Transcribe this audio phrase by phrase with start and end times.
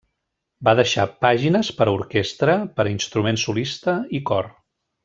[0.69, 4.53] Va deixar pàgines per a orquestra, per a instrument solista i cor.